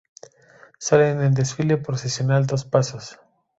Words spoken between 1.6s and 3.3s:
procesional dos pasos.